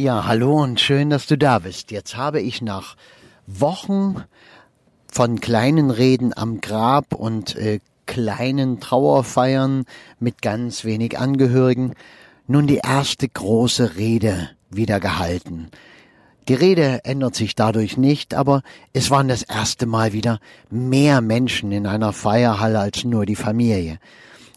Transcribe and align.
Ja, 0.00 0.24
hallo 0.24 0.62
und 0.62 0.80
schön, 0.80 1.10
dass 1.10 1.26
du 1.26 1.36
da 1.36 1.58
bist. 1.58 1.90
Jetzt 1.90 2.16
habe 2.16 2.40
ich 2.40 2.62
nach 2.62 2.96
Wochen 3.46 4.24
von 5.12 5.40
kleinen 5.40 5.90
Reden 5.90 6.32
am 6.34 6.62
Grab 6.62 7.12
und 7.12 7.54
äh, 7.56 7.80
kleinen 8.06 8.80
Trauerfeiern 8.80 9.84
mit 10.18 10.40
ganz 10.40 10.86
wenig 10.86 11.18
Angehörigen 11.18 11.92
nun 12.46 12.66
die 12.66 12.78
erste 12.78 13.28
große 13.28 13.96
Rede 13.96 14.48
wieder 14.70 15.00
gehalten. 15.00 15.68
Die 16.48 16.54
Rede 16.54 17.04
ändert 17.04 17.34
sich 17.34 17.54
dadurch 17.54 17.98
nicht, 17.98 18.32
aber 18.32 18.62
es 18.94 19.10
waren 19.10 19.28
das 19.28 19.42
erste 19.42 19.84
Mal 19.84 20.14
wieder 20.14 20.40
mehr 20.70 21.20
Menschen 21.20 21.72
in 21.72 21.86
einer 21.86 22.14
Feierhalle 22.14 22.78
als 22.78 23.04
nur 23.04 23.26
die 23.26 23.36
Familie. 23.36 23.98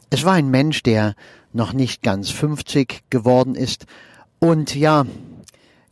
Es 0.10 0.24
war 0.24 0.36
ein 0.36 0.48
Mensch, 0.48 0.84
der 0.84 1.16
noch 1.52 1.74
nicht 1.74 2.02
ganz 2.02 2.30
50 2.30 3.02
geworden 3.10 3.56
ist 3.56 3.88
und 4.44 4.76
ja, 4.76 5.06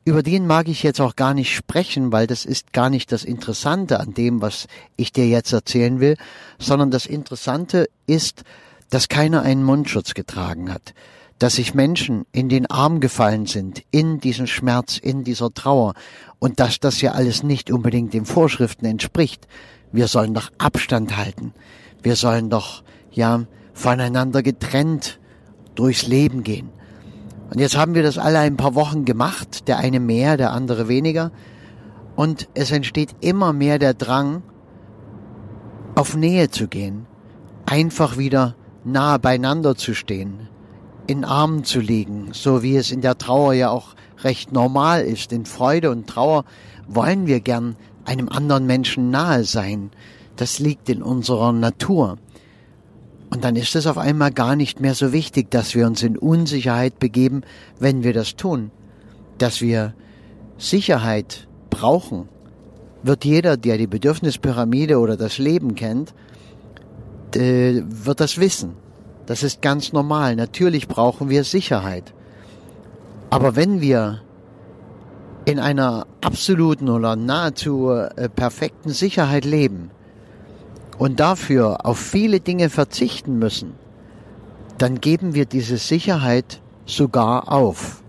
über 0.03 0.23
den 0.23 0.47
mag 0.47 0.67
ich 0.67 0.81
jetzt 0.83 0.99
auch 0.99 1.15
gar 1.15 1.33
nicht 1.33 1.55
sprechen, 1.55 2.11
weil 2.11 2.25
das 2.25 2.45
ist 2.45 2.73
gar 2.73 2.89
nicht 2.89 3.11
das 3.11 3.23
Interessante 3.23 3.99
an 3.99 4.13
dem, 4.13 4.41
was 4.41 4.67
ich 4.97 5.11
dir 5.11 5.27
jetzt 5.27 5.53
erzählen 5.53 5.99
will, 5.99 6.17
sondern 6.57 6.89
das 6.89 7.05
Interessante 7.05 7.87
ist, 8.07 8.43
dass 8.89 9.09
keiner 9.09 9.43
einen 9.43 9.63
Mundschutz 9.63 10.13
getragen 10.13 10.73
hat, 10.73 10.93
dass 11.37 11.55
sich 11.55 11.75
Menschen 11.75 12.25
in 12.31 12.49
den 12.49 12.69
Arm 12.69 12.99
gefallen 12.99 13.45
sind, 13.45 13.83
in 13.91 14.19
diesen 14.19 14.47
Schmerz, 14.47 14.97
in 14.97 15.23
dieser 15.23 15.53
Trauer 15.53 15.93
und 16.39 16.59
dass 16.59 16.79
das 16.79 17.01
ja 17.01 17.11
alles 17.11 17.43
nicht 17.43 17.69
unbedingt 17.71 18.13
den 18.13 18.25
Vorschriften 18.25 18.85
entspricht. 18.85 19.47
Wir 19.91 20.07
sollen 20.07 20.33
doch 20.33 20.51
Abstand 20.57 21.15
halten. 21.15 21.53
Wir 22.01 22.15
sollen 22.15 22.49
doch, 22.49 22.83
ja, 23.11 23.45
voneinander 23.73 24.41
getrennt 24.41 25.19
durchs 25.75 26.07
Leben 26.07 26.43
gehen. 26.43 26.69
Und 27.51 27.59
jetzt 27.59 27.77
haben 27.77 27.95
wir 27.95 28.03
das 28.03 28.17
alle 28.17 28.39
ein 28.39 28.55
paar 28.55 28.75
Wochen 28.75 29.03
gemacht, 29.03 29.67
der 29.67 29.77
eine 29.77 29.99
mehr, 29.99 30.37
der 30.37 30.53
andere 30.53 30.87
weniger. 30.87 31.31
Und 32.15 32.47
es 32.53 32.71
entsteht 32.71 33.13
immer 33.19 33.51
mehr 33.51 33.77
der 33.77 33.93
Drang, 33.93 34.41
auf 35.95 36.15
Nähe 36.15 36.49
zu 36.49 36.69
gehen, 36.69 37.07
einfach 37.65 38.17
wieder 38.17 38.55
nahe 38.85 39.19
beieinander 39.19 39.75
zu 39.75 39.93
stehen, 39.93 40.47
in 41.07 41.25
Armen 41.25 41.65
zu 41.65 41.81
liegen, 41.81 42.29
so 42.31 42.63
wie 42.63 42.77
es 42.77 42.89
in 42.89 43.01
der 43.01 43.17
Trauer 43.17 43.53
ja 43.53 43.69
auch 43.69 43.95
recht 44.23 44.53
normal 44.53 45.01
ist. 45.01 45.33
In 45.33 45.45
Freude 45.45 45.91
und 45.91 46.07
Trauer 46.07 46.45
wollen 46.87 47.27
wir 47.27 47.41
gern 47.41 47.75
einem 48.05 48.29
anderen 48.29 48.65
Menschen 48.65 49.09
nahe 49.09 49.43
sein. 49.43 49.91
Das 50.37 50.59
liegt 50.59 50.87
in 50.87 51.03
unserer 51.03 51.51
Natur. 51.51 52.17
Und 53.31 53.45
dann 53.45 53.55
ist 53.55 53.75
es 53.75 53.87
auf 53.87 53.97
einmal 53.97 54.31
gar 54.31 54.57
nicht 54.57 54.81
mehr 54.81 54.93
so 54.93 55.13
wichtig, 55.13 55.49
dass 55.49 55.73
wir 55.73 55.87
uns 55.87 56.03
in 56.03 56.17
Unsicherheit 56.17 56.99
begeben, 56.99 57.43
wenn 57.79 58.03
wir 58.03 58.13
das 58.13 58.35
tun. 58.35 58.71
Dass 59.37 59.61
wir 59.61 59.93
Sicherheit 60.57 61.47
brauchen, 61.69 62.27
wird 63.03 63.23
jeder, 63.23 63.55
der 63.55 63.77
die 63.77 63.87
Bedürfnispyramide 63.87 64.99
oder 64.99 65.15
das 65.15 65.37
Leben 65.37 65.75
kennt, 65.75 66.13
wird 67.33 68.19
das 68.19 68.37
wissen. 68.37 68.73
Das 69.25 69.43
ist 69.43 69.61
ganz 69.61 69.93
normal. 69.93 70.35
Natürlich 70.35 70.89
brauchen 70.89 71.29
wir 71.29 71.45
Sicherheit. 71.45 72.13
Aber 73.29 73.55
wenn 73.55 73.79
wir 73.79 74.21
in 75.45 75.57
einer 75.57 76.05
absoluten 76.19 76.89
oder 76.89 77.15
nahezu 77.15 77.89
äh, 77.89 78.27
perfekten 78.27 78.89
Sicherheit 78.89 79.45
leben, 79.45 79.89
und 81.01 81.19
dafür 81.19 81.83
auf 81.83 81.97
viele 81.97 82.41
Dinge 82.41 82.69
verzichten 82.69 83.39
müssen, 83.39 83.73
dann 84.77 85.01
geben 85.01 85.33
wir 85.33 85.45
diese 85.45 85.77
Sicherheit 85.77 86.61
sogar 86.85 87.51
auf. 87.51 88.03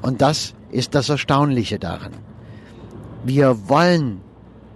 Und 0.00 0.22
das 0.22 0.54
ist 0.70 0.94
das 0.94 1.08
Erstaunliche 1.08 1.80
daran. 1.80 2.12
Wir 3.24 3.68
wollen 3.68 4.20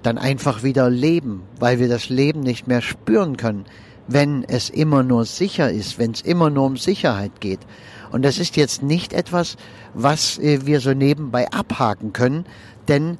dann 0.02 0.18
einfach 0.18 0.64
wieder 0.64 0.90
leben, 0.90 1.44
weil 1.60 1.78
wir 1.78 1.86
das 1.86 2.08
Leben 2.08 2.40
nicht 2.40 2.66
mehr 2.66 2.82
spüren 2.82 3.36
können, 3.36 3.66
wenn 4.08 4.42
es 4.42 4.68
immer 4.68 5.04
nur 5.04 5.24
sicher 5.24 5.70
ist, 5.70 5.96
wenn 6.00 6.10
es 6.10 6.22
immer 6.22 6.50
nur 6.50 6.66
um 6.66 6.76
Sicherheit 6.76 7.40
geht. 7.40 7.60
Und 8.10 8.24
das 8.24 8.38
ist 8.38 8.56
jetzt 8.56 8.82
nicht 8.82 9.12
etwas, 9.12 9.56
was 9.94 10.40
äh, 10.40 10.66
wir 10.66 10.80
so 10.80 10.92
nebenbei 10.92 11.48
abhaken 11.52 12.12
können, 12.12 12.46
denn 12.88 13.16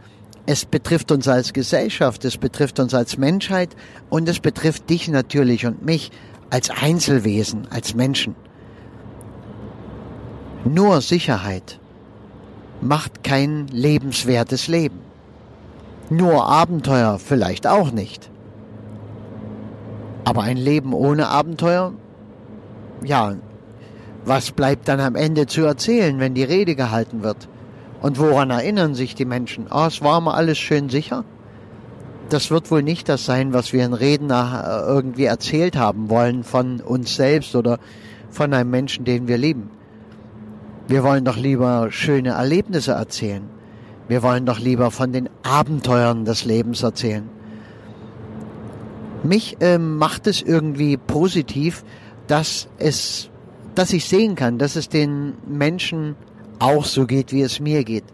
es 0.47 0.65
betrifft 0.65 1.11
uns 1.11 1.27
als 1.27 1.53
Gesellschaft, 1.53 2.25
es 2.25 2.37
betrifft 2.37 2.79
uns 2.79 2.93
als 2.95 3.17
Menschheit 3.17 3.75
und 4.11 4.29
es 4.29 4.41
betrifft 4.41 4.91
dich 4.91 5.09
natürlich 5.09 5.67
und 5.67 5.85
mich 5.85 6.11
als 6.51 6.71
Einzelwesen, 6.71 7.67
als 7.71 7.95
Menschen. 7.95 8.37
Nur 10.65 11.01
Sicherheit 11.01 11.81
macht 12.81 13.25
kein 13.25 13.67
lebenswertes 13.69 14.69
Leben. 14.69 15.01
Nur 16.11 16.47
Abenteuer 16.47 17.19
vielleicht 17.19 17.67
auch 17.67 17.91
nicht. 17.91 18.31
Aber 20.25 20.43
ein 20.43 20.57
Leben 20.57 20.93
ohne 20.93 21.29
Abenteuer? 21.29 21.93
Ja, 23.03 23.35
was 24.25 24.53
bleibt 24.53 24.89
dann 24.89 25.01
am 25.01 25.17
Ende 25.17 25.47
zu 25.47 25.63
erzählen, 25.63 26.19
wenn 26.19 26.35
die 26.35 26.45
Rede 26.45 26.75
gehalten 26.75 27.23
wird? 27.23 27.49
Und 28.05 28.19
woran 28.19 28.51
erinnern 28.51 28.95
sich 28.95 29.15
die 29.15 29.25
Menschen? 29.25 29.65
Ah, 29.71 29.87
es 29.87 30.03
war 30.03 30.21
mal 30.21 30.35
alles 30.35 30.59
schön 30.59 30.91
sicher. 30.91 31.25
Das 32.29 32.51
wird 32.51 32.71
wohl 32.71 32.83
nicht 32.83 33.09
das 33.09 33.25
sein, 33.25 33.55
was 33.55 33.73
wir 33.73 33.83
in 33.83 33.95
Reden 33.95 34.29
irgendwie 34.29 35.25
erzählt 35.25 35.75
haben 35.79 36.11
wollen 36.11 36.45
von 36.45 36.83
uns 36.83 37.17
selbst 37.17 37.57
oder 37.57 37.79
von 38.29 38.53
einem 38.53 38.69
Menschen, 38.69 39.07
den 39.07 39.27
wir 39.27 39.39
lieben. 39.39 39.71
Wir 40.87 41.03
wollen 41.03 41.25
doch 41.25 41.39
lieber 41.39 41.91
schöne 41.93 42.33
Erlebnisse 42.33 42.93
erzählen. 42.93 43.45
Wir 44.07 44.23
wollen 44.23 44.45
doch 44.45 44.59
lieber 44.59 44.91
von 44.91 45.11
den 45.11 45.31
Abenteuern 45.43 46.27
des 46.27 46.45
Lebens 46.45 46.83
erzählen. 46.83 47.31
Mich 49.23 49.57
äh, 49.63 49.79
macht 49.79 50.27
es 50.27 50.43
irgendwie 50.43 50.99
positiv, 50.99 51.85
dass 52.27 52.69
es, 52.77 53.31
dass 53.75 53.95
ich 53.95 54.05
sehen 54.05 54.35
kann, 54.35 54.59
dass 54.59 54.77
es 54.77 54.91
den 54.91 55.39
Menschen 55.47 56.17
auch 56.65 56.85
so 56.85 57.07
geht, 57.07 57.33
wie 57.33 57.43
es 57.43 57.61
mir 57.61 57.85
geht, 57.85 58.05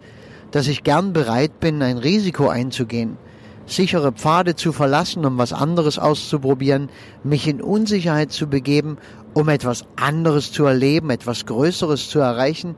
dass 0.51 0.67
ich 0.67 0.83
gern 0.83 1.13
bereit 1.13 1.59
bin, 1.59 1.81
ein 1.81 1.97
Risiko 1.97 2.49
einzugehen, 2.49 3.17
sichere 3.65 4.11
Pfade 4.11 4.55
zu 4.55 4.73
verlassen, 4.73 5.25
um 5.25 5.37
was 5.37 5.53
anderes 5.53 5.97
auszuprobieren, 5.97 6.89
mich 7.23 7.47
in 7.47 7.61
Unsicherheit 7.61 8.31
zu 8.31 8.47
begeben, 8.47 8.97
um 9.33 9.47
etwas 9.47 9.85
anderes 9.95 10.51
zu 10.51 10.65
erleben, 10.65 11.09
etwas 11.09 11.45
Größeres 11.45 12.09
zu 12.09 12.19
erreichen. 12.19 12.75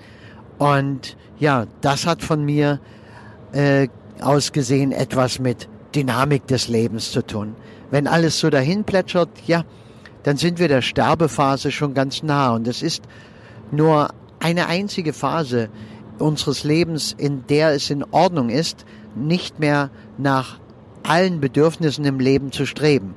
Und 0.60 1.18
ja, 1.40 1.66
das 1.82 2.06
hat 2.06 2.22
von 2.22 2.46
mir 2.46 2.80
äh, 3.54 3.88
ausgesehen 4.22 4.92
etwas 4.92 5.40
mit 5.40 5.68
Dynamik 5.96 6.46
des 6.46 6.68
Lebens 6.68 7.12
zu 7.12 7.26
tun. 7.26 7.56
Wenn 7.90 8.08
alles 8.08 8.40
so 8.40 8.52
dahin 8.52 8.84
plätschert, 8.84 9.30
ja, 9.48 9.64
dann 10.24 10.38
sind 10.38 10.60
wir 10.60 10.68
der 10.68 10.82
Sterbephase 10.82 11.72
schon 11.72 11.94
ganz 11.96 12.22
nah. 12.22 12.54
Und 12.54 12.68
es 12.68 12.84
ist 12.84 13.04
nur 13.72 14.10
eine 14.44 14.68
einzige 14.68 15.14
Phase 15.14 15.70
unseres 16.20 16.64
Lebens, 16.64 17.16
in 17.18 17.48
der 17.48 17.72
es 17.72 17.90
in 17.90 18.04
Ordnung 18.04 18.50
ist, 18.50 18.86
nicht 19.16 19.60
mehr 19.60 19.90
nach 20.18 20.60
allen 21.04 21.40
Bedürfnissen 21.40 22.06
im 22.06 22.20
Leben 22.20 22.52
zu 22.52 22.66
streben. 22.66 23.16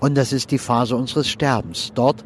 Und 0.00 0.16
das 0.16 0.32
ist 0.32 0.50
die 0.50 0.58
Phase 0.58 0.94
unseres 0.94 1.28
Sterbens. 1.28 1.92
Dort 1.94 2.24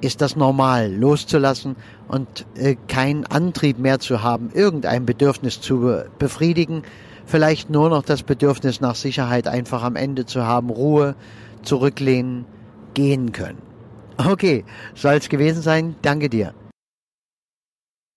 ist 0.00 0.20
das 0.20 0.36
normal, 0.36 0.92
loszulassen 0.92 1.76
und 2.08 2.46
äh, 2.56 2.76
keinen 2.88 3.24
Antrieb 3.24 3.78
mehr 3.78 4.00
zu 4.00 4.22
haben, 4.22 4.50
irgendein 4.52 5.06
Bedürfnis 5.06 5.60
zu 5.60 6.02
befriedigen, 6.18 6.82
vielleicht 7.24 7.70
nur 7.70 7.88
noch 7.88 8.02
das 8.02 8.22
Bedürfnis 8.22 8.80
nach 8.80 8.96
Sicherheit 8.96 9.48
einfach 9.48 9.82
am 9.82 9.96
Ende 9.96 10.26
zu 10.26 10.44
haben, 10.44 10.68
Ruhe, 10.68 11.14
zurücklehnen, 11.62 12.44
gehen 12.92 13.32
können. 13.32 13.58
Okay, 14.18 14.64
soll 14.94 15.14
es 15.14 15.28
gewesen 15.28 15.62
sein. 15.62 15.96
Danke 16.02 16.28
dir. 16.28 16.54